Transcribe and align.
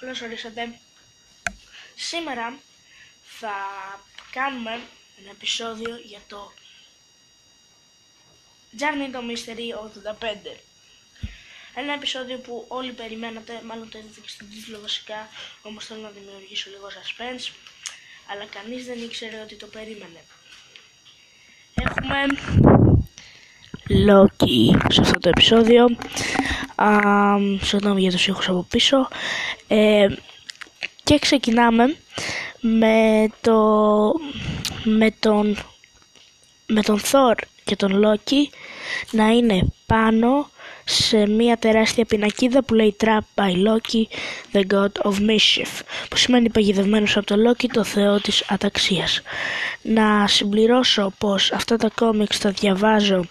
Καλώς 0.00 0.20
ορίσατε. 0.20 0.78
Σήμερα 1.96 2.58
θα 3.22 3.54
κάνουμε 4.32 4.70
ένα 5.20 5.30
επεισόδιο 5.30 5.96
για 5.96 6.18
το 6.28 6.52
Journey 8.78 9.14
to 9.14 9.18
Mystery 9.18 9.66
85. 10.54 10.56
Ένα 11.74 11.92
επεισόδιο 11.92 12.38
που 12.38 12.64
όλοι 12.68 12.92
περιμένατε, 12.92 13.60
μάλλον 13.64 13.90
το 13.90 13.98
είδατε 13.98 14.20
και 14.20 14.28
στην 14.28 14.50
τίτλο 14.50 14.80
βασικά, 14.80 15.28
όμως 15.62 15.86
θέλω 15.86 16.00
να 16.00 16.10
δημιουργήσω 16.10 16.70
λίγο 16.70 16.86
suspense, 16.86 17.52
αλλά 18.30 18.44
κανείς 18.44 18.86
δεν 18.86 19.02
ήξερε 19.02 19.40
ότι 19.40 19.54
το 19.56 19.66
περίμενε. 19.66 20.24
Έχουμε 21.74 22.26
Loki 23.88 24.78
σε 24.92 25.00
αυτό 25.00 25.18
το 25.18 25.28
επεισόδιο. 25.28 25.86
Συγγνώμη 27.60 28.00
για 28.00 28.10
τους 28.10 28.26
ήχους 28.26 28.48
από 28.48 28.66
πίσω. 28.70 29.08
Ε, 29.68 30.06
και 31.04 31.18
ξεκινάμε 31.18 31.96
με, 32.60 33.26
το, 33.40 33.58
με, 34.84 35.14
τον, 35.18 35.56
με 36.66 36.82
τον 36.82 37.00
Thor 37.00 37.34
και 37.64 37.76
τον 37.76 38.02
Loki 38.04 38.54
να 39.10 39.28
είναι 39.28 39.66
πάνω 39.86 40.50
σε 40.84 41.26
μια 41.26 41.56
τεράστια 41.56 42.04
πινακίδα 42.04 42.62
που 42.62 42.74
λέει 42.74 42.96
Trap 43.00 43.18
by 43.34 43.50
Loki, 43.50 44.04
the 44.52 44.62
God 44.72 45.10
of 45.10 45.12
Mischief, 45.12 45.80
που 46.10 46.16
σημαίνει 46.16 46.50
παγιδευμένος 46.50 47.16
από 47.16 47.26
τον 47.26 47.38
Loki, 47.48 47.66
το 47.72 47.84
θεό 47.84 48.20
της 48.20 48.44
αταξίας. 48.48 49.22
Να 49.82 50.26
συμπληρώσω 50.26 51.12
πως 51.18 51.52
αυτά 51.52 51.76
τα 51.76 51.90
κόμιξ 51.94 52.38
τα 52.38 52.50
διαβάζω 52.50 53.24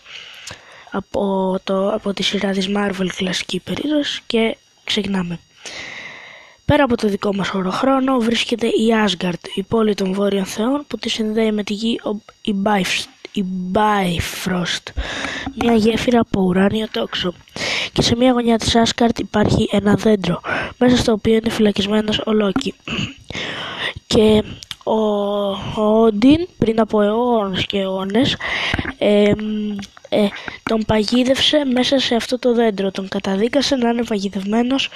από, 0.91 1.55
το, 1.63 1.89
από 1.89 2.13
τη 2.13 2.23
σειρά 2.23 2.52
της 2.52 2.70
Marvel 2.75 3.07
κλασική 3.16 3.59
περίπτωση 3.59 4.21
και 4.27 4.57
ξεκινάμε. 4.84 5.39
Πέρα 6.65 6.84
από 6.84 6.98
το 6.98 7.07
δικό 7.07 7.35
μας 7.35 7.48
χωροχρόνο 7.48 8.20
βρίσκεται 8.20 8.67
η 8.67 8.89
Asgard, 9.05 9.48
η 9.55 9.63
πόλη 9.63 9.95
των 9.95 10.13
βόρειων 10.13 10.45
θεών 10.45 10.85
που 10.87 10.98
τη 10.98 11.10
συνδέει 11.10 11.51
με 11.51 11.63
τη 11.63 11.73
γη 11.73 11.99
η 12.41 12.55
Bifrost, 12.63 13.29
η 13.32 13.43
Bifrost 13.73 14.91
μια 15.55 15.73
γέφυρα 15.73 16.20
από 16.20 16.41
ουράνιο 16.41 16.87
τόξο. 16.91 17.34
Και 17.93 18.01
σε 18.01 18.15
μια 18.15 18.32
γωνιά 18.32 18.57
της 18.57 18.76
Asgard 18.84 19.20
υπάρχει 19.20 19.70
ένα 19.71 19.95
δέντρο, 19.95 20.41
μέσα 20.77 20.98
στο 20.98 21.12
οποίο 21.12 21.34
είναι 21.34 21.49
φυλακισμένος 21.49 22.21
ο 22.26 22.32
Λόκι. 22.34 22.73
Και 24.07 24.43
ο 24.84 25.82
Όντιν 25.82 26.48
πριν 26.58 26.80
από 26.80 27.02
αιώνες 27.02 27.66
και 27.66 27.80
αιώνες 27.80 28.38
ε, 28.98 29.32
ε, 30.10 30.27
τον 30.63 30.85
παγίδευσε 30.85 31.66
μέσα 31.66 31.99
σε 31.99 32.16
αυτό 32.16 32.40
το 32.40 32.54
δέντρο. 32.54 32.91
Τον 32.91 33.07
καταδίκασε 33.07 33.76
να 33.76 33.90
είναι 33.90 34.04
παγιδευμένος 34.04 34.90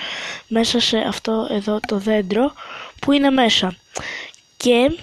μέσα 0.48 0.80
σε 0.80 0.98
αυτό 0.98 1.48
εδώ 1.50 1.80
το 1.88 1.98
δέντρο 1.98 2.54
που 3.02 3.11
είναι 3.11 3.30
μέσα. 3.30 3.76
Και 4.58 4.98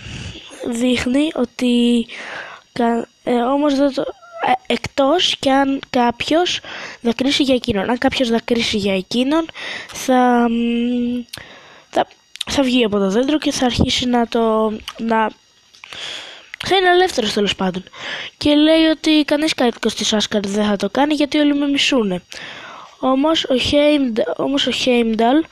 δείχνει 0.69 1.31
ότι 1.35 2.07
ε, 3.25 3.33
όμως 3.35 3.75
δεν 3.75 3.95
το, 3.95 4.05
ε, 4.47 4.73
εκτός 4.73 5.37
και 5.39 5.51
αν 5.51 5.81
κάποιος 5.91 6.61
δακρύσει 7.01 7.43
για 7.43 7.55
εκείνον. 7.55 7.91
Αν 7.91 7.99
κάποιος 7.99 8.29
δακρύσει 8.29 8.77
για 8.77 8.95
εκείνον 8.95 9.47
θα, 9.93 10.49
θα, 11.91 12.07
θα 12.51 12.63
βγει 12.63 12.85
από 12.85 12.99
το 12.99 13.11
δέντρο 13.11 13.39
και 13.39 13.53
θα 13.53 13.67
αρχίσει 13.67 14.07
να 14.07 14.27
το... 14.27 14.73
Να, 14.99 15.31
θα 16.67 16.77
είναι 16.77 16.89
ελεύθερος 16.89 17.33
τέλος 17.33 17.55
πάντων. 17.57 17.83
Και 18.37 18.55
λέει 18.55 18.85
ότι 18.85 19.25
κανείς 19.25 19.55
κάτοικος 19.55 19.95
της 19.95 20.13
Άσκαρ 20.13 20.47
δεν 20.47 20.65
θα 20.65 20.77
το 20.77 20.91
κάνει 20.91 21.15
γιατί 21.15 21.39
όλοι 21.39 21.55
με 21.55 21.67
μισούνε. 21.67 22.23
Όμως 22.99 23.45
ο, 23.45 23.55
Heimdall, 23.55 24.35
όμως 24.37 24.67
ο 24.67 24.71
Heimdall, 24.85 25.47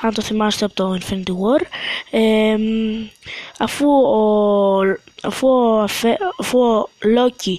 αν 0.00 0.14
το 0.14 0.22
θυμάστε 0.22 0.64
από 0.64 0.74
το 0.74 0.98
Infinity 1.00 1.30
War, 1.30 1.62
ε, 2.10 2.56
αφού, 3.58 3.88
ο, 3.88 4.80
αφού, 5.22 5.48
ο, 5.48 5.84
αφού 6.38 6.58
ο 6.58 6.88
Loki 7.02 7.54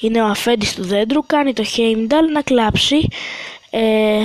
είναι 0.00 0.22
ο 0.22 0.26
αφέντης 0.26 0.74
του 0.74 0.84
δέντρου, 0.84 1.26
κάνει 1.26 1.52
το 1.52 1.64
Heimdall 1.76 2.32
να 2.32 2.42
κλάψει 2.42 3.08
ε, 3.70 4.20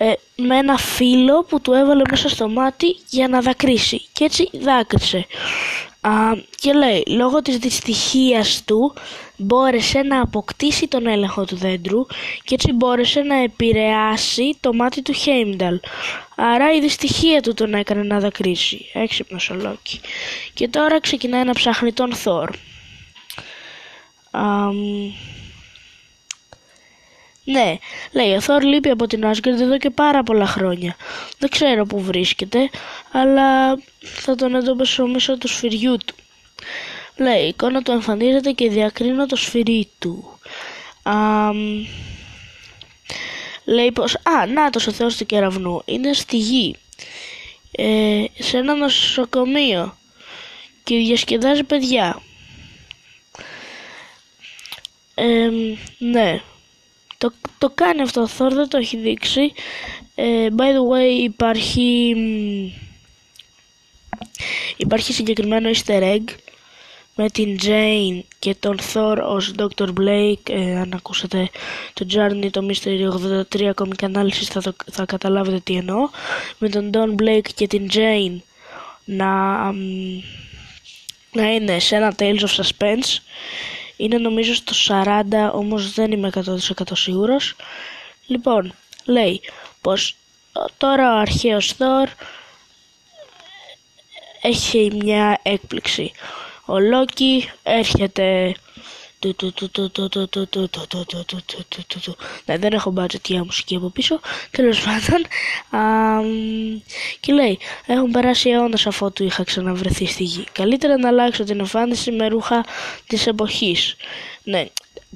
ε, 0.00 0.12
με 0.36 0.56
ένα 0.56 0.76
φύλλο 0.76 1.44
που 1.44 1.60
του 1.60 1.72
έβαλε 1.72 2.02
μέσα 2.10 2.28
στο 2.28 2.48
μάτι 2.48 2.96
για 3.10 3.28
να 3.28 3.40
δακρύσει 3.40 4.02
και 4.12 4.24
έτσι 4.24 4.50
δάκρυσε. 4.52 5.26
Α, 6.00 6.10
και 6.60 6.72
λέει, 6.72 7.04
λόγω 7.06 7.42
της 7.42 7.56
δυστυχίας 7.58 8.62
του 8.64 8.94
μπόρεσε 9.36 10.02
να 10.02 10.20
αποκτήσει 10.20 10.88
τον 10.88 11.06
έλεγχο 11.06 11.44
του 11.44 11.56
δέντρου 11.56 12.06
και 12.44 12.54
έτσι 12.54 12.72
μπόρεσε 12.72 13.20
να 13.20 13.42
επηρεάσει 13.42 14.56
το 14.60 14.72
μάτι 14.72 15.02
του 15.02 15.12
Χέιμνταλ. 15.12 15.80
Άρα 16.36 16.74
η 16.74 16.80
δυστυχία 16.80 17.40
του 17.40 17.54
τον 17.54 17.74
έκανε 17.74 18.02
να 18.02 18.20
δακρύσει. 18.20 18.90
Έξυπνος 18.92 19.50
ο 19.50 19.54
Λόκι. 19.54 20.00
Και 20.54 20.68
τώρα 20.68 21.00
ξεκινάει 21.00 21.44
να 21.44 21.52
ψάχνει 21.52 21.92
τον 21.92 22.14
Θόρ. 22.14 22.50
Ναι, 27.50 27.78
λέει, 28.12 28.34
ο 28.34 28.40
Θόρ 28.40 28.62
λείπει 28.62 28.90
από 28.90 29.06
την 29.06 29.26
Άσγκαρντ 29.26 29.60
εδώ 29.60 29.78
και 29.78 29.90
πάρα 29.90 30.22
πολλά 30.22 30.46
χρόνια. 30.46 30.96
Δεν 31.38 31.50
ξέρω 31.50 31.86
που 31.86 32.00
βρίσκεται, 32.00 32.70
αλλά 33.12 33.76
θα 34.00 34.34
τον 34.34 34.54
εντοπίσω 34.54 35.06
μέσω 35.06 35.38
του 35.38 35.48
σφυριού 35.48 35.96
του. 36.06 36.14
Λέει, 37.16 37.44
η 37.44 37.48
εικόνα 37.48 37.82
του 37.82 37.90
εμφανίζεται 37.90 38.50
και 38.50 38.68
διακρίνω 38.68 39.26
το 39.26 39.36
σφυρί 39.36 39.88
του. 39.98 40.38
Α, 41.02 41.14
λέει 43.64 43.92
πως, 43.92 44.14
α, 44.14 44.46
νάτος 44.46 44.86
ο 44.86 44.92
Θεός 44.92 45.16
του 45.16 45.26
κεραυνού, 45.26 45.82
είναι 45.84 46.12
στη 46.12 46.36
γη, 46.36 46.76
ε, 47.70 48.24
σε 48.38 48.56
ένα 48.56 48.74
νοσοκομείο 48.74 49.96
και 50.84 50.96
διασκεδάζει 50.96 51.64
παιδιά. 51.64 52.22
Ε, 55.14 55.50
ναι, 55.98 56.40
το, 57.18 57.32
το 57.58 57.70
κάνει 57.74 58.00
αυτό 58.00 58.20
ο 58.20 58.28
Thor, 58.38 58.50
δεν 58.52 58.68
το 58.68 58.76
έχει 58.76 58.96
δείξει. 58.96 59.52
Ε, 60.14 60.46
by 60.56 60.60
the 60.60 60.94
way 60.94 61.22
υπάρχει, 61.22 62.16
υπάρχει 64.76 65.12
συγκεκριμένο 65.12 65.70
easter 65.70 66.02
egg 66.02 66.24
με 67.20 67.30
την 67.30 67.58
Jane 67.62 68.20
και 68.38 68.54
τον 68.54 68.78
Thor 68.94 69.18
ως 69.22 69.52
Dr. 69.58 69.88
Blake 69.98 70.50
ε, 70.50 70.78
αν 70.78 70.92
ακούσατε 70.94 71.50
το 71.92 72.06
Journey 72.14 72.48
το 72.50 72.66
Mystery 72.68 73.08
83 73.52 73.70
Comic 73.74 74.10
Analysis 74.12 74.44
θα, 74.50 74.60
το, 74.60 74.74
θα 74.92 75.04
καταλάβετε 75.04 75.60
τι 75.60 75.74
εννοώ 75.74 76.08
με 76.58 76.68
τον 76.68 76.90
Don 76.94 77.22
Blake 77.22 77.48
και 77.54 77.66
την 77.66 77.88
Jane 77.92 78.36
να, 79.04 79.56
να 81.32 81.52
είναι 81.52 81.78
σε 81.78 81.96
ένα 81.96 82.14
Tales 82.18 82.40
of 82.40 82.62
Suspense 82.62 83.18
είναι 83.98 84.18
νομίζω 84.18 84.54
στο 84.54 84.72
40 85.04 85.50
όμως 85.52 85.92
δεν 85.92 86.12
είμαι 86.12 86.30
100% 86.34 86.82
σίγουρος. 86.92 87.56
Λοιπόν, 88.26 88.72
λέει 89.04 89.40
πως 89.80 90.16
τώρα 90.78 91.14
ο 91.14 91.18
αρχαίος 91.18 91.72
Θόρ 91.72 92.08
έχει 94.42 94.90
μια 94.94 95.40
έκπληξη. 95.42 96.12
Ο 96.64 96.78
Λόκι 96.78 97.50
έρχεται 97.62 98.54
ναι, 102.44 102.58
δεν 102.58 102.72
έχω 102.72 102.92
budget 102.96 103.24
για 103.24 103.44
μουσική 103.44 103.76
από 103.76 103.88
πίσω. 103.88 104.20
Τέλο 104.50 104.74
πάντων. 104.84 105.26
Και 107.20 107.32
λέει: 107.32 107.58
Έχουν 107.86 108.10
περάσει 108.10 108.50
αιώνε 108.50 108.76
αφότου 108.86 109.24
είχα 109.24 109.44
ξαναβρεθεί 109.44 110.06
στη 110.06 110.24
γη. 110.24 110.44
Καλύτερα 110.52 110.98
να 110.98 111.08
αλλάξω 111.08 111.44
την 111.44 111.58
εμφάνιση 111.58 112.10
με 112.10 112.28
ρούχα 112.28 112.64
τη 113.06 113.22
εποχή. 113.26 113.76
Ναι, 114.42 114.66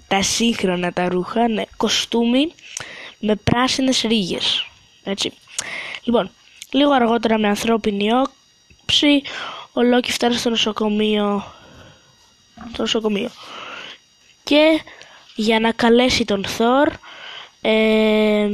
τα 0.08 0.22
σύγχρονα 0.22 0.92
τα 0.92 1.08
ρούχα, 1.08 1.48
ναι, 1.48 1.62
κοστούμι 1.76 2.52
με 3.18 3.34
πράσινες 3.36 4.00
ρίγες. 4.00 4.66
Έτσι. 5.04 5.32
Λοιπόν, 6.03 6.30
λίγο 6.71 6.92
αργότερα 6.92 7.38
με 7.38 7.48
ανθρώπινη 7.48 8.09
όψη, 8.12 9.22
ο 9.72 9.82
Λόκι 9.82 10.12
φτάνει 10.12 10.34
στο 10.34 10.50
νοσοκομείο. 10.50 11.44
Στο 12.72 12.82
νοσοκομείο 12.82 13.30
και 14.44 14.80
για 15.34 15.60
να 15.60 15.72
καλέσει 15.72 16.24
τον 16.24 16.44
Θόρ 16.44 16.89
ε, 17.60 18.48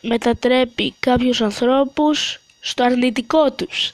μετατρέπει 0.00 0.94
κάποιους 1.00 1.40
ανθρώπους 1.40 2.40
στο 2.60 2.84
αρνητικό 2.84 3.52
τους. 3.52 3.92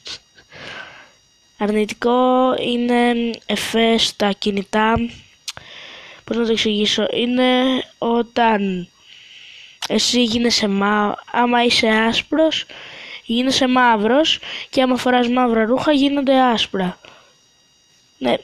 Αρνητικό 1.59 2.55
είναι 2.61 3.31
εφέ 3.47 3.99
στα 3.99 4.33
κινητά, 4.33 4.95
πώς 6.25 6.37
να 6.37 6.45
το 6.45 6.53
εξηγήσω, 6.53 7.07
είναι 7.13 7.63
όταν 7.99 8.89
εσύ 9.89 10.23
γίνεσαι 10.23 10.69
μαύρος, 10.69 11.25
άμα 11.33 11.65
είσαι 11.65 11.89
άσπρος 11.89 12.65
γίνεσαι 13.29 13.67
μαύρος 13.67 14.39
και 14.71 14.83
άμα 14.83 14.97
φοράς 14.97 15.29
μαύρα 15.29 15.65
ρούχα 15.65 15.93
γίνονται 15.93 16.41
άσπρα. 16.41 16.99
Ναι, 18.19 18.35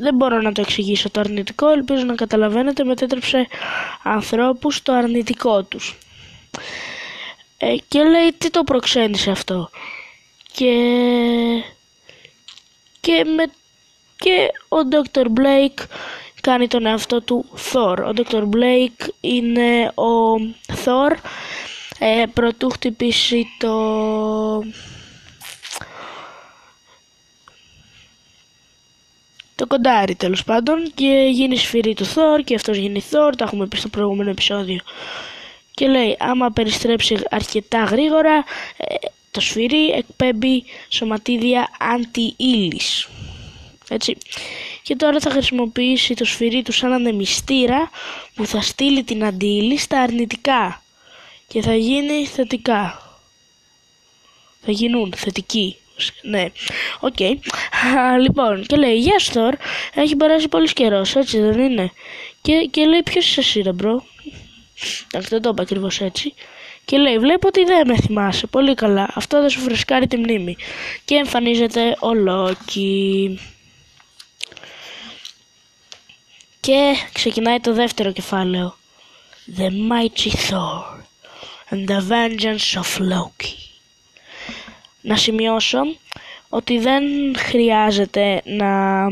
δεν 0.00 0.14
μπορώ 0.14 0.40
να 0.40 0.52
το 0.52 0.60
εξηγήσω 0.60 1.10
το 1.10 1.20
αρνητικό, 1.20 1.68
ελπίζω 1.68 2.04
να 2.04 2.14
καταλαβαίνετε, 2.14 2.84
μετέτρεψε 2.84 3.46
ανθρώπους 4.02 4.76
στο 4.76 4.92
αρνητικό 4.92 5.62
τους. 5.62 5.98
Ε, 7.58 7.76
και 7.88 8.02
λέει 8.02 8.32
τι 8.38 8.50
το 8.50 8.64
προξένησε 8.64 9.30
αυτό; 9.30 9.70
Και, 10.52 10.74
και, 13.00 13.24
με, 13.36 13.44
και 14.16 14.50
ο 14.68 14.76
Dr. 14.90 15.24
Blake 15.24 15.84
κάνει 16.40 16.68
τον 16.68 16.86
εαυτό 16.86 17.20
του 17.20 17.44
Thor. 17.72 17.96
Ο 17.98 18.10
Dr. 18.16 18.42
Blake 18.42 19.08
είναι 19.20 19.86
ο 19.86 20.36
Thor 20.84 21.16
ε, 21.98 22.24
πρωτού 22.34 22.70
χτυπήσει 22.70 23.46
το... 23.58 23.72
το 29.60 29.66
κοντάρι 29.66 30.14
τέλος 30.14 30.44
πάντων 30.44 30.92
και 30.94 31.28
γίνει 31.32 31.56
σφυρί 31.56 31.94
του 31.94 32.06
Thor 32.06 32.40
και 32.44 32.54
αυτός 32.54 32.76
γίνει 32.76 33.04
Thor, 33.10 33.32
τα 33.36 33.44
έχουμε 33.44 33.66
πει 33.66 33.76
στο 33.76 33.88
προηγούμενο 33.88 34.30
επεισόδιο. 34.30 34.78
Και 35.70 35.86
λέει 35.86 36.16
άμα 36.18 36.50
περιστρέψει 36.50 37.18
αρκετά 37.30 37.84
γρήγορα 37.84 38.44
ε, 38.76 38.94
το 39.30 39.40
σφυρί 39.40 39.90
εκπέμπει 39.90 40.64
σωματίδια 40.88 41.68
αντι-ύλης. 41.78 43.08
Έτσι. 43.88 44.16
Και 44.82 44.96
τώρα 44.96 45.20
θα 45.20 45.30
χρησιμοποιήσει 45.30 46.14
το 46.14 46.24
σφυρί 46.24 46.62
του 46.62 46.72
σαν 46.72 46.92
ανεμιστήρα 46.92 47.90
που 48.34 48.46
θα 48.46 48.60
στείλει 48.60 49.02
την 49.04 49.24
αντίλη 49.24 49.78
στα 49.78 50.00
αρνητικά 50.00 50.82
και 51.46 51.62
θα 51.62 51.74
γίνει 51.74 52.26
θετικά. 52.26 53.02
Θα 54.64 54.72
γίνουν 54.72 55.12
θετικοί. 55.16 55.76
Ναι, 56.22 56.44
ok. 57.00 57.14
Okay. 57.18 57.34
Λοιπόν, 58.20 58.66
και 58.66 58.76
λέει, 58.76 58.98
γεια 58.98 59.18
σου 59.18 59.32
έχει 59.94 60.16
περάσει 60.16 60.48
πολύς 60.48 60.72
καιρός, 60.72 61.16
έτσι 61.16 61.40
δεν 61.40 61.58
είναι; 61.58 61.92
Και, 62.42 62.68
και 62.70 62.84
λέει, 62.84 63.02
ποιος 63.02 63.26
είσαι 63.26 63.40
εσύ, 63.40 63.60
ρε 63.60 63.72
bro; 63.72 64.04
Εντάξει, 65.06 65.28
δεν 65.28 65.42
το 65.42 65.48
είπα 65.48 65.62
ακριβώς 65.62 66.00
έτσι. 66.00 66.34
Και 66.84 66.96
λέει, 66.96 67.18
βλέπω 67.18 67.48
ότι 67.48 67.64
δεν 67.64 67.86
με 67.86 67.96
θυμάσαι. 67.96 68.46
Πολύ 68.46 68.74
καλά. 68.74 69.10
Αυτό 69.14 69.40
δεν 69.40 69.50
σου 69.50 69.60
φρεσκάρει 69.60 70.06
τη 70.06 70.16
μνήμη. 70.16 70.56
Και 71.04 71.14
εμφανίζεται 71.14 71.96
ο 72.00 72.14
Λόκι. 72.14 73.38
Και 76.60 76.94
ξεκινάει 77.12 77.60
το 77.60 77.72
δεύτερο 77.72 78.12
κεφάλαιο. 78.12 78.76
The 79.56 79.68
Mighty 79.68 80.30
Thor 80.30 81.00
and 81.70 81.88
the 81.88 82.00
Vengeance 82.08 82.80
of 82.82 82.98
Loki. 82.98 83.69
Να 85.00 85.16
σημειώσω 85.16 85.78
ότι 86.48 86.78
δεν 86.78 87.02
χρειάζεται 87.36 88.42
να, 88.44 89.04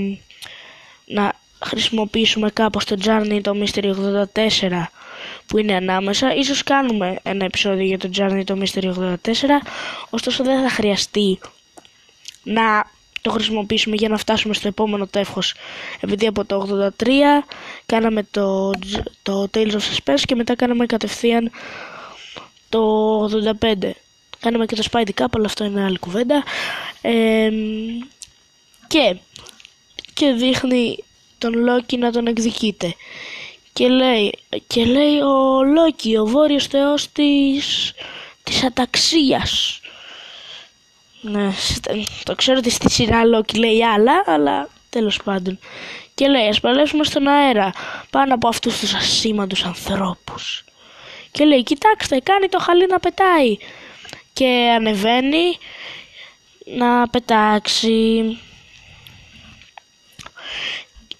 να 1.04 1.32
χρησιμοποιήσουμε 1.64 2.50
κάπως 2.50 2.84
το 2.84 2.96
Journey 3.04 3.40
το 3.42 3.52
Mystery 3.62 3.94
84 4.34 4.82
που 5.46 5.58
είναι 5.58 5.74
ανάμεσα. 5.74 6.34
Ίσως 6.34 6.62
κάνουμε 6.62 7.18
ένα 7.22 7.44
επεισόδιο 7.44 7.84
για 7.84 7.98
το 7.98 8.10
Journey 8.16 8.42
το 8.44 8.58
Mystery 8.60 8.94
84, 8.94 9.14
ωστόσο 10.10 10.44
δεν 10.44 10.62
θα 10.62 10.70
χρειαστεί 10.70 11.38
να 12.42 12.90
το 13.20 13.30
χρησιμοποιήσουμε 13.30 13.96
για 13.96 14.08
να 14.08 14.16
φτάσουμε 14.16 14.54
στο 14.54 14.68
επόμενο 14.68 15.06
τεύχος. 15.06 15.54
Επειδή 16.00 16.26
από 16.26 16.44
το 16.44 16.90
83 16.98 17.06
κάναμε 17.86 18.26
το, 18.30 18.70
το 19.22 19.48
Tales 19.54 19.70
of 19.70 19.80
Suspense 19.80 20.20
και 20.20 20.34
μετά 20.34 20.56
κάναμε 20.56 20.86
κατευθείαν 20.86 21.50
το 22.68 22.80
85 23.60 23.90
κάναμε 24.40 24.66
και 24.66 24.74
το 24.74 24.82
Spidey 24.90 25.10
Cup 25.20 25.26
αλλά 25.32 25.46
αυτό 25.46 25.64
είναι 25.64 25.84
άλλη 25.84 25.98
κουβέντα 25.98 26.42
και 28.86 29.16
και 30.14 30.32
δείχνει 30.32 31.04
τον 31.38 31.54
Λόκι 31.54 31.96
να 31.96 32.12
τον 32.12 32.26
εκδικείται 32.26 32.94
και 33.72 33.88
λέει, 33.88 34.38
και 34.66 34.84
λέει 34.84 35.20
ο 35.20 35.62
Λόκι, 35.64 36.16
ο 36.16 36.26
βόρειος 36.26 36.66
θεός 36.66 37.12
της, 37.12 37.92
της 38.42 38.64
αταξίας 38.64 39.80
ναι, 41.20 41.52
το 42.24 42.34
ξέρω 42.34 42.58
ότι 42.58 42.70
στη 42.70 42.90
σειρά 42.90 43.24
Λόκι 43.24 43.58
λέει 43.58 43.84
άλλα, 43.84 44.22
αλλά 44.26 44.68
τέλος 44.90 45.20
πάντων. 45.24 45.58
Και 46.14 46.28
λέει, 46.28 46.48
ας 46.48 46.60
παλέψουμε 46.60 47.04
στον 47.04 47.26
αέρα, 47.26 47.72
πάνω 48.10 48.34
από 48.34 48.48
αυτούς 48.48 48.78
τους 48.78 48.94
ασήμαντους 48.94 49.64
ανθρώπους. 49.64 50.64
Και 51.30 51.44
λέει, 51.44 51.62
κοιτάξτε, 51.62 52.18
κάνει 52.20 52.48
το 52.48 52.58
χαλί 52.58 52.86
να 52.86 52.98
πετάει. 52.98 53.56
Και 54.38 54.72
ανεβαίνει 54.76 55.58
να 56.64 57.08
πετάξει. 57.08 58.38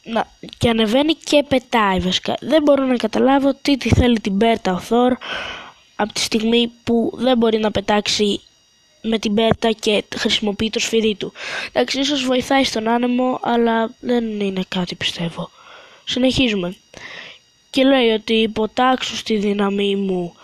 Να, 0.03 0.33
και 0.59 0.69
ανεβαίνει 0.69 1.15
και 1.15 1.45
πετάει 1.49 1.99
βασικά. 1.99 2.35
Δεν 2.41 2.63
μπορώ 2.63 2.85
να 2.85 2.97
καταλάβω 2.97 3.55
τι 3.63 3.77
τη 3.77 3.89
θέλει 3.89 4.21
την 4.21 4.33
Μπέρτα 4.33 4.73
ο 4.73 4.79
Θόρ 4.79 5.17
από 5.97 6.13
τη 6.13 6.21
στιγμή 6.21 6.73
που 6.85 7.13
δεν 7.15 7.39
μπορεί 7.39 7.59
να 7.59 7.71
πετάξει 7.71 8.41
με 9.03 9.19
την 9.19 9.35
πέτα 9.35 9.71
και 9.71 10.05
χρησιμοποιεί 10.17 10.71
το 10.71 10.79
σφυρί 10.79 11.15
του. 11.15 11.33
Εντάξει, 11.73 12.01
ίσως 12.01 12.25
βοηθάει 12.25 12.65
στον 12.65 12.89
άνεμο, 12.89 13.39
αλλά 13.43 13.95
δεν 14.01 14.41
είναι 14.41 14.63
κάτι 14.69 14.95
πιστεύω. 14.95 15.51
Συνεχίζουμε. 16.05 16.77
Και 17.71 17.85
λέει 17.85 18.09
ότι 18.11 18.33
υποτάξω 18.33 19.17
στη 19.17 19.37
δύναμή 19.37 19.97
μου 19.97 20.35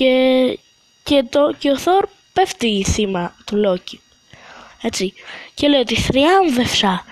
και, 0.00 0.58
και, 1.02 1.24
το, 1.30 1.54
και 1.58 1.70
ο 1.70 1.78
Θόρ 1.78 2.06
πέφτει 2.32 2.84
θύμα 2.84 3.36
του 3.44 3.56
Λόκη. 3.56 4.00
Έτσι. 4.82 5.12
Και 5.54 5.68
λέει 5.68 5.80
ότι 5.80 5.94
θριάμβευσα. 5.94 7.04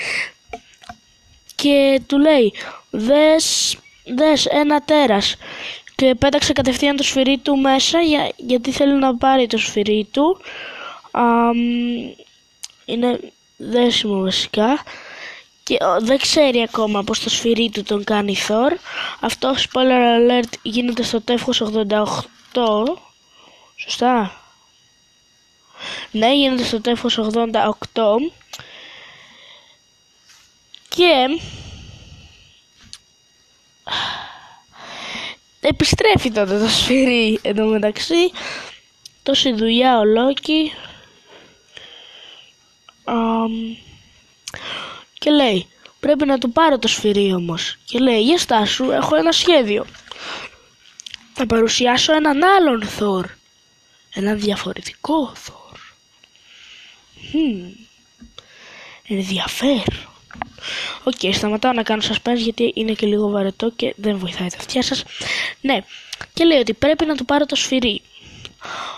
και 1.60 2.00
του 2.06 2.18
λέει 2.18 2.52
δες, 2.90 3.76
δες 4.04 4.46
ένα 4.46 4.80
τέρας 4.80 5.36
και 5.94 6.14
πέταξε 6.14 6.52
κατευθείαν 6.52 6.96
το 6.96 7.02
σφυρί 7.02 7.38
του 7.38 7.56
μέσα 7.56 8.00
για, 8.00 8.32
γιατί 8.36 8.72
θέλει 8.72 8.94
να 8.94 9.16
πάρει 9.16 9.46
το 9.46 9.58
σφυρί 9.58 10.08
του. 10.12 10.40
είναι 12.84 13.20
δέσιμο 13.56 14.20
βασικά 14.20 14.82
και 15.66 15.78
δεν 16.00 16.18
ξέρει 16.18 16.62
ακόμα 16.62 17.04
πως 17.04 17.20
το 17.20 17.30
σφυρί 17.30 17.70
του 17.70 17.82
τον 17.82 18.04
κάνει 18.04 18.36
Thor. 18.48 18.76
Αυτό 19.20 19.54
spoiler 19.56 20.30
alert 20.30 20.52
γίνεται 20.62 21.02
στο 21.02 21.20
τεύχος 21.20 21.62
88. 21.62 22.84
Σωστά. 23.76 24.40
Ναι, 26.10 26.34
γίνεται 26.34 26.64
στο 26.64 26.80
τεύχος 26.80 27.18
88. 27.18 27.32
Και 30.88 31.40
επιστρέφει 35.60 36.30
τότε 36.30 36.58
το 36.58 36.68
σφυρί 36.68 37.40
μεταξύ 37.54 38.30
τόση 39.22 39.52
δουλειά 39.52 39.98
ο 39.98 40.04
Λόκι 40.04 40.72
και 45.26 45.32
λέει 45.32 45.66
πρέπει 46.00 46.26
να 46.26 46.38
του 46.38 46.52
πάρω 46.52 46.78
το 46.78 46.88
σφυρί 46.88 47.32
όμως 47.32 47.76
και 47.84 47.98
λέει 47.98 48.20
για 48.22 48.38
στάσου 48.38 48.90
έχω 48.90 49.16
ένα 49.16 49.32
σχέδιο 49.32 49.86
θα 51.32 51.46
παρουσιάσω 51.46 52.12
έναν 52.12 52.42
άλλον 52.44 52.82
Θόρ 52.82 53.26
έναν 54.14 54.40
διαφορετικό 54.40 55.32
Θόρ 55.34 55.78
hmm. 57.32 57.86
ενδιαφέρον 59.08 60.08
Ok, 61.04 61.14
okay, 61.20 61.30
σταματάω 61.32 61.72
να 61.72 61.82
κάνω 61.82 62.02
suspense 62.02 62.36
γιατί 62.36 62.72
είναι 62.74 62.92
και 62.92 63.06
λίγο 63.06 63.28
βαρετό 63.28 63.70
και 63.70 63.94
δεν 63.96 64.18
βοηθάει 64.18 64.48
τα 64.48 64.56
αυτιά 64.58 64.82
σας. 64.82 65.04
Ναι, 65.60 65.78
και 66.34 66.44
λέει 66.44 66.58
ότι 66.58 66.74
πρέπει 66.74 67.04
να 67.04 67.16
του 67.16 67.24
πάρω 67.24 67.46
το 67.46 67.56
σφυρί. 67.56 68.02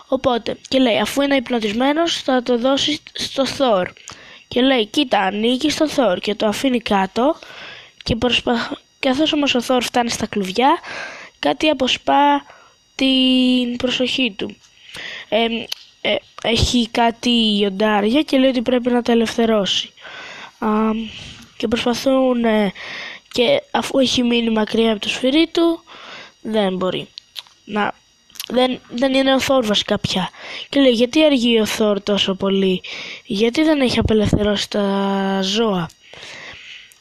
Οπότε, 0.09 0.57
και 0.69 0.79
λέει, 0.79 0.99
αφού 0.99 1.23
είναι 1.23 1.37
υπνωτισμένος 1.37 2.23
θα 2.23 2.43
το 2.43 2.59
δώσει 2.59 3.01
στο 3.13 3.45
Thor. 3.59 3.87
Και 4.49 4.61
λέει, 4.61 4.87
κοίτα, 4.87 5.19
ανήκει 5.21 5.71
στο 5.71 5.87
Thor 5.97 6.17
και 6.21 6.35
το 6.35 6.47
αφήνει 6.47 6.81
κάτω 6.81 7.37
και 8.03 8.17
προσπα... 8.17 8.79
καθώς 8.99 9.33
όμως 9.33 9.55
ο 9.55 9.61
Thor 9.67 9.79
φτάνει 9.83 10.11
στα 10.11 10.27
κλουβιά, 10.27 10.79
κάτι 11.39 11.69
αποσπά 11.69 12.45
την 12.95 13.77
προσοχή 13.77 14.35
του. 14.37 14.57
Ε, 15.29 15.45
ε, 16.01 16.17
έχει 16.43 16.89
κάτι 16.91 17.59
λιοντάρια 17.61 18.23
και 18.23 18.39
λέει 18.39 18.51
ότι 18.51 18.63
πρέπει 18.63 18.91
να 18.91 19.03
τα 19.03 19.13
ελευθερώσει 19.13 19.93
και 21.57 21.69
προσπαθούν 21.69 22.45
και 23.33 23.63
αφού 23.71 23.99
έχει 23.99 24.23
μείνει 24.23 24.51
μακριά 24.51 24.91
από 24.93 25.01
το 25.01 25.09
σφυρί 25.09 25.47
του 25.53 25.83
δεν 26.41 26.77
μπορεί 26.77 27.09
να 27.65 27.95
δεν, 28.49 28.81
δεν 28.91 29.15
είναι 29.15 29.35
ο 29.35 29.41
Θόρ 29.41 29.67
βασικά 29.67 29.99
πια 29.99 30.31
και 30.69 30.81
λέει 30.81 30.93
γιατί 30.93 31.25
αργεί 31.25 31.61
ο 31.61 31.67
Θόρ 31.67 32.03
τόσο 32.03 32.35
πολύ; 32.35 32.81
Γιατί 33.25 33.63
δεν 33.63 33.81
έχει 33.81 33.99
απελευθερώσει 33.99 34.71
τα 34.71 35.41
ζώα; 35.43 35.89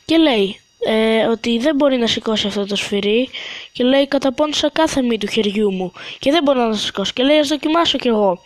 Και 0.06 0.18
λέει 0.18 0.60
ε, 0.80 1.26
ότι 1.26 1.58
δεν 1.58 1.76
μπορεί 1.76 1.98
να 1.98 2.08
σηκώσει 2.08 2.48
αυτό 2.48 2.66
το 2.66 2.76
σφυρί 2.76 3.30
και 3.72 3.84
λέει 3.84 4.08
καταπώνησα 4.08 4.70
κάθε 4.70 5.02
μη 5.02 5.18
του 5.18 5.28
χεριού 5.28 5.74
μου 5.74 5.92
και 6.20 6.32
δεν 6.32 6.44
μπορώ 6.44 6.62
να 6.64 6.72
το 6.72 6.78
σηκώσω 6.78 7.12
και 7.16 7.24
λέει 7.24 7.38
ας 7.40 7.48
δοκιμάσω 7.48 7.98
κι 7.98 8.08
εγώ 8.08 8.42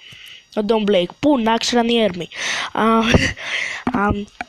ο 0.56 0.64
Ντόν 0.64 0.84
Μπλέικ. 0.84 1.10
Πού 1.20 1.40
να 1.40 1.58
ξέραν 1.58 1.88
οι 1.88 2.02
έρμοι. 2.02 2.28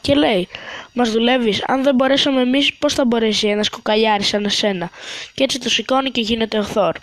και 0.01 0.15
λέει, 0.15 0.49
Μας 0.93 1.11
δουλεύεις. 1.11 1.65
Αν 1.67 1.83
δεν 1.83 1.95
μπορέσαμε 1.95 2.41
εμείς, 2.41 2.75
πώς 2.75 2.95
θα 2.95 3.05
μπορέσει 3.05 3.49
ένας 3.49 3.69
κοκαλιάρης 3.69 4.27
σαν 4.27 4.45
εσένα; 4.45 4.91
Και 5.35 5.45
έτσι 5.45 5.59
το 5.61 5.69
σηκώνει 5.69 6.11
και 6.11 6.21
γίνεται 6.21 6.59
ο 6.59 6.63
Θόρ. 6.63 6.97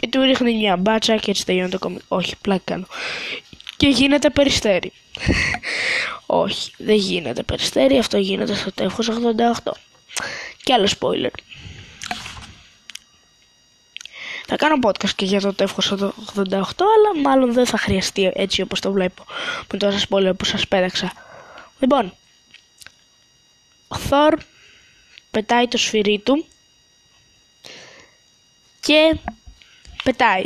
Και 0.00 0.08
του 0.08 0.20
ρίχνει 0.20 0.56
μια 0.56 0.76
μπάτσα 0.76 1.16
και 1.16 1.30
έτσι 1.30 1.44
τελειώνει 1.44 1.70
το 1.70 1.78
κομικό. 1.78 2.04
Όχι, 2.08 2.36
πλάκα 2.40 2.62
κάνω. 2.64 2.86
Και 3.76 3.88
γίνεται 3.88 4.30
περιστέρι. 4.30 4.92
Όχι, 6.26 6.72
δεν 6.76 6.96
γίνεται 6.96 7.42
περιστέρι, 7.42 7.98
αυτό 7.98 8.18
γίνεται 8.18 8.54
στο 8.54 8.72
τεύχος 8.72 9.08
88. 9.64 9.72
Και 10.62 10.72
άλλο 10.72 10.88
spoiler. 10.98 11.30
Θα 14.46 14.56
κάνω 14.56 14.76
podcast 14.82 15.10
και 15.16 15.24
για 15.24 15.40
το 15.40 15.54
τεύχος 15.54 15.92
88, 15.92 16.02
αλλά 16.48 17.20
μάλλον 17.22 17.52
δεν 17.52 17.66
θα 17.66 17.78
χρειαστεί 17.78 18.30
έτσι 18.34 18.62
όπως 18.62 18.80
το 18.80 18.92
βλέπω 18.92 19.24
με 19.72 19.78
τόσα 19.78 20.06
spoiler 20.08 20.32
που 20.36 20.44
σας 20.44 20.68
πέταξα. 20.68 21.12
Λοιπόν, 21.78 22.14
ο 23.88 23.96
Θόρ 23.96 24.34
πετάει 25.30 25.68
το 25.68 25.78
σφυρί 25.78 26.18
του 26.18 26.46
και 28.80 29.18
πετάει. 30.06 30.44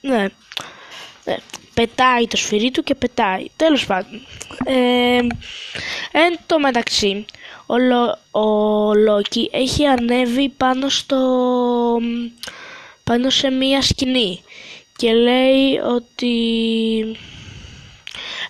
Ναι, 0.00 0.26
ναι. 1.24 1.36
Πετάει 1.74 2.26
το 2.26 2.36
σφυρί 2.36 2.70
του 2.70 2.82
και 2.82 2.94
πετάει. 2.94 3.46
Τέλος 3.56 3.86
πάντων. 3.86 4.26
Ε, 4.64 5.18
εν 6.12 6.38
τω 6.46 6.58
μεταξύ, 6.58 7.24
ο, 7.66 7.78
Λο, 7.78 8.18
ο 8.30 8.94
Λόκι 8.94 9.50
έχει 9.52 9.86
ανέβει 9.86 10.48
πάνω 10.48 10.88
στο... 10.88 11.18
πάνω 13.04 13.30
σε 13.30 13.50
μία 13.50 13.82
σκηνή 13.82 14.42
και 14.96 15.12
λέει 15.12 15.78
ότι 15.78 16.36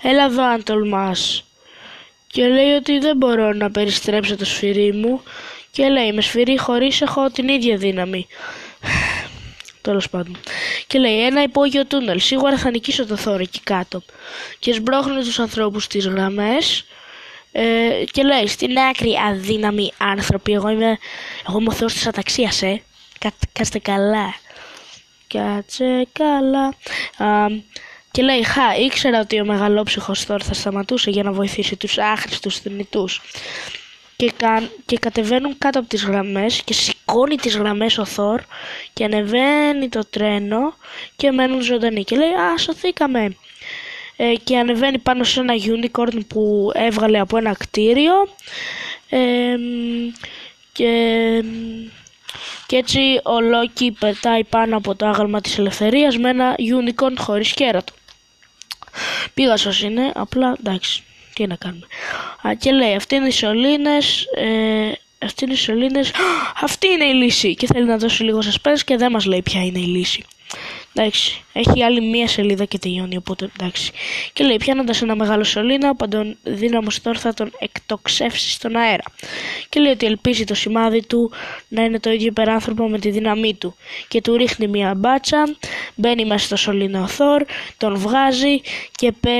έλα 0.03 0.25
εδώ 0.25 0.43
αν 0.43 0.63
τολμάς 0.63 1.45
και 2.27 2.49
λέει 2.49 2.71
ότι 2.71 2.99
δεν 2.99 3.17
μπορώ 3.17 3.53
να 3.53 3.71
περιστρέψω 3.71 4.37
το 4.37 4.45
σφυρί 4.45 4.93
μου 4.93 5.23
και 5.71 5.89
λέει 5.89 6.13
με 6.13 6.21
σφυρί 6.21 6.59
χωρίς 6.59 7.01
έχω 7.01 7.31
την 7.31 7.49
ίδια 7.49 7.77
δύναμη 7.77 8.27
τέλος 9.89 10.09
πάντων. 10.09 10.37
Και 10.87 10.99
λέει: 10.99 11.25
Ένα 11.25 11.43
υπόγειο 11.43 11.87
τούνελ. 11.87 12.21
Σίγουρα 12.21 12.59
θα 12.59 12.71
νικήσω 12.71 13.07
το 13.07 13.17
θόρο 13.17 13.43
εκεί 13.43 13.61
κάτω. 13.61 14.03
Και 14.59 14.73
σμπρώχνει 14.73 15.23
τους 15.23 15.39
ανθρώπους 15.39 15.85
στις 15.85 16.07
γραμμές. 16.07 16.85
Ε, 17.53 18.05
και 18.11 18.23
λέει: 18.23 18.47
Στην 18.47 18.79
άκρη 18.79 19.15
αδύναμοι 19.29 19.93
άνθρωποι. 19.99 20.53
Εγώ 20.53 20.69
είμαι, 20.69 20.99
εγώ 21.49 21.59
είμαι 21.59 21.69
ο 21.69 21.73
Θεός 21.73 21.93
της 21.93 22.07
αταξίας, 22.07 22.63
ε. 22.63 22.83
Κά, 23.19 23.33
κάστε 23.53 23.79
καλά. 23.79 24.35
Κάτσε 25.27 26.07
καλά. 26.13 26.67
Α, 27.17 27.47
και 28.11 28.23
λέει: 28.23 28.45
Χα, 28.45 28.77
ήξερα 28.77 29.21
ότι 29.21 29.41
ο 29.41 29.45
μεγαλόψυχος 29.45 30.25
Θόρ 30.25 30.41
θα 30.45 30.55
σταματούσε 30.55 31.11
για 31.11 31.23
να 31.23 31.33
βοηθήσει 31.33 31.77
τους 31.77 31.99
άχρηστους 31.99 32.59
θνητούς 32.59 33.21
και, 34.19 34.33
κα, 34.37 34.71
και 34.87 34.99
κατεβαίνουν 34.99 35.59
κάτω 35.59 35.79
από 35.79 35.89
τις 35.89 36.05
γραμμές 36.05 36.63
και 36.63 36.73
σηκώνει 36.73 37.37
τις 37.37 37.57
γραμμές 37.57 37.99
ο 37.99 38.05
Θόρ 38.05 38.41
και 38.93 39.05
ανεβαίνει 39.05 39.89
το 39.89 40.05
τρένο 40.11 40.75
και 41.17 41.31
μένουν 41.31 41.61
ζωντανοί. 41.61 42.05
Και 42.05 42.17
λέει 42.17 42.29
«Α, 42.29 42.59
σωθήκαμε» 42.59 43.37
ε, 44.17 44.35
και 44.45 44.59
ανεβαίνει 44.59 44.99
πάνω 44.99 45.25
σε 45.25 45.41
ένα 45.41 45.55
unicorn 45.55 46.21
που 46.29 46.71
έβγαλε 46.75 47.19
από 47.19 47.37
ένα 47.37 47.55
κτίριο. 47.59 48.13
Ε, 49.09 49.57
και, 50.73 51.45
και 52.67 52.77
έτσι 52.77 53.21
ο 53.25 53.41
Λόκι 53.41 53.97
πετάει 53.99 54.45
πάνω 54.45 54.77
από 54.77 54.95
το 54.95 55.07
άγαλμα 55.07 55.41
της 55.41 55.59
ελευθερίας 55.59 56.17
με 56.17 56.29
ένα 56.29 56.55
unicorn 56.59 57.15
χωρίς 57.19 57.53
κέρατο. 57.53 57.93
Πήγα 59.35 59.57
σας 59.57 59.83
είναι, 59.83 60.13
απλά 60.15 60.57
εντάξει 60.59 61.03
τι 61.39 61.47
να 61.47 61.57
κάνουμε. 61.57 61.87
Α, 62.49 62.55
και 62.55 62.73
λέει, 62.73 62.95
αυτή 62.95 63.15
είναι 63.15 63.27
οι 63.27 63.31
σωλήνες, 63.31 64.25
ε, 64.35 64.93
αυτή 65.19 65.45
είναι 65.45 65.53
οι 65.53 65.57
σωλήνες, 65.57 66.11
αυτή 66.67 66.89
είναι 66.89 67.05
η 67.05 67.13
λύση. 67.13 67.55
Και 67.55 67.67
θέλει 67.67 67.87
να 67.87 67.99
δώσει 67.99 68.23
λίγο 68.23 68.39
suspense 68.39 68.81
και 68.85 68.97
δεν 68.97 69.11
μας 69.11 69.25
λέει 69.25 69.43
ποια 69.43 69.65
είναι 69.65 69.79
η 69.79 69.87
λύση. 69.87 70.25
Εντάξει, 71.01 71.45
έχει 71.53 71.85
άλλη 71.85 72.01
μία 72.01 72.29
σελίδα 72.29 72.65
και 72.65 72.79
τελειώνει, 72.79 73.17
οπότε 73.17 73.51
εντάξει. 73.59 73.93
Και 74.33 74.45
λέει, 74.45 74.57
πιάνοντας 74.57 75.03
ένα 75.03 75.15
μεγάλο 75.15 75.45
σωλήνα, 75.45 75.91
ο 75.91 75.95
παντοδύναμο 75.95 76.89
τώρα 77.03 77.19
θα 77.19 77.35
τον 77.35 77.53
εκτοξεύσει 77.59 78.51
στον 78.51 78.77
αέρα. 78.77 79.03
Και 79.69 79.81
λέει 79.81 79.93
ότι 79.93 80.07
ελπίζει 80.07 80.45
το 80.45 80.55
σημάδι 80.55 81.07
του 81.07 81.33
να 81.69 81.83
είναι 81.83 82.01
το 82.01 82.11
ίδιο 82.11 82.27
υπεράνθρωπο 82.27 82.89
με 82.89 82.99
τη 82.99 83.11
δύναμή 83.11 83.55
του. 83.55 83.77
Και 84.09 84.21
του 84.21 84.37
ρίχνει 84.37 84.67
μία 84.67 84.95
μπάτσα, 84.95 85.57
μπαίνει 85.95 86.25
μέσα 86.25 86.45
στο 86.47 86.57
σωλήνα 86.57 87.03
ο 87.03 87.07
Θόρ, 87.07 87.45
τον 87.77 87.97
βγάζει 87.97 88.61
και, 88.97 89.13
πέ... 89.13 89.31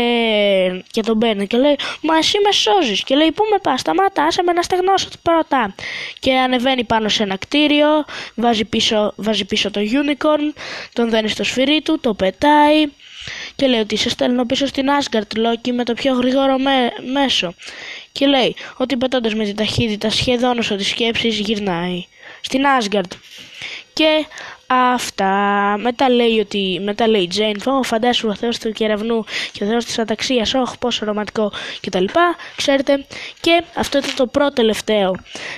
και 0.91 1.03
τον 1.03 1.19
παίρνει. 1.19 1.47
Και 1.47 1.57
λέει, 1.57 1.77
Μα 2.01 2.17
εσύ 2.17 2.39
με 2.45 2.53
σώζεις. 2.53 3.05
Και 3.05 3.15
λέει, 3.15 3.33
Πού 3.33 3.45
με 3.51 3.59
πας, 3.63 3.81
σταμάτα, 3.81 4.25
άσε 4.25 4.43
με 4.43 4.53
να 4.53 4.63
στεγνώσω 4.63 5.09
πρώτα. 5.23 5.75
Και 6.19 6.33
ανεβαίνει 6.35 6.85
πάνω 6.85 7.09
σε 7.09 7.23
ένα 7.23 7.37
κτίριο, 7.37 8.05
βάζει 8.35 8.65
πίσω, 8.65 9.13
βάζει 9.17 9.45
πίσω 9.45 9.71
το 9.71 9.81
unicorn, 9.81 10.61
τον 10.93 11.11
δένει 11.11 11.29
στο 11.29 11.45
σφυρί 11.49 11.81
του, 11.81 11.99
το 12.01 12.15
πετάει 12.15 12.87
και 13.57 13.67
λέει 13.67 13.81
ότι 13.81 13.97
σε 13.97 14.09
στέλνω 14.09 14.45
πίσω 14.47 14.67
στην 14.67 14.87
Asgard 15.01 15.37
Loki 15.37 15.71
με 15.73 15.85
το 15.85 15.95
πιο 15.95 16.15
γρήγορο 16.15 16.59
με, 16.59 16.93
μέσο. 17.13 17.55
Και 18.13 18.27
λέει 18.27 18.57
ότι 18.77 18.97
πετώντας 18.97 19.35
με 19.35 19.45
την 19.45 19.57
ταχύτητα 19.57 20.11
σχεδόν 20.11 20.59
όσο 20.59 20.77
τη 20.77 20.85
σκέψη 20.85 21.29
γυρνάει 21.29 22.05
στην 22.41 22.63
Asgard. 22.81 23.17
Και 23.93 24.27
αυτά. 24.67 25.77
Μετά 25.81 26.09
λέει 26.09 26.39
ότι, 26.39 26.81
μετά 26.85 27.09
λέει 27.09 27.23
η 27.23 27.31
Jane, 27.37 27.57
oh, 27.57 27.83
φαντάσου 27.83 28.29
ο 28.29 28.35
θεός 28.35 28.59
του 28.59 28.73
κεραυνού 28.73 29.25
και 29.53 29.65
ο 29.65 29.67
θεός 29.67 29.85
της 29.85 29.99
αταξίας, 29.99 30.55
όχι 30.55 30.79
πόσο 30.79 31.05
ρομαντικό 31.05 31.53
κτλ. 31.81 32.05
Ξέρετε, 32.57 33.07
και 33.41 33.63
αυτό 33.75 33.99
ήταν 33.99 34.15
το 34.15 34.27
πρώτο 34.27 34.53
τελευταίο 34.53 35.17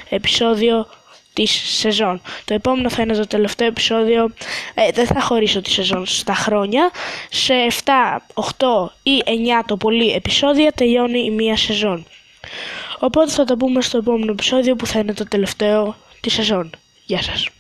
επεισόδιο 0.09 0.87
της 1.45 1.79
σεζόν. 1.79 2.21
Το 2.45 2.55
επόμενο 2.55 2.91
θα 2.91 3.03
είναι 3.03 3.15
το 3.15 3.27
τελευταίο 3.27 3.67
επεισόδιο, 3.67 4.31
ε, 4.75 4.91
δεν 4.91 5.07
θα 5.07 5.21
χωρίσω 5.21 5.61
τη 5.61 5.71
σεζόν 5.71 6.07
στα 6.07 6.35
χρόνια. 6.35 6.91
Σε 7.31 7.55
7, 7.55 8.23
8 8.35 8.93
ή 9.03 9.23
9 9.25 9.65
το 9.67 9.77
πολύ 9.77 10.13
επεισόδια 10.13 10.73
τελειώνει 10.73 11.25
η 11.25 11.31
μία 11.31 11.57
σεζόν. 11.57 12.07
Οπότε 12.99 13.31
θα 13.31 13.45
το 13.45 13.57
πούμε 13.57 13.81
στο 13.81 13.99
επόμενο 13.99 14.33
επεισόδιο 14.33 14.77
που 14.77 14.87
θα 14.87 14.99
είναι 14.99 15.15
το 15.15 15.29
τελευταίο 15.29 15.97
της 16.21 16.33
σεζόν. 16.33 16.71
Γεια 17.05 17.23
σας. 17.23 17.51